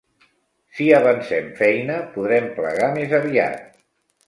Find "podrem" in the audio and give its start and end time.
2.17-2.49